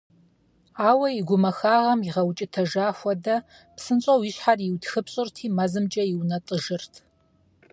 [0.89, 3.35] Ауэ и гумахагъэм игъэукӏытэжа хуэдэ,
[3.75, 6.93] псынщӏэу и щхьэр иутхыпщӏырти мэзымкӏэ иунэтӏыжырт.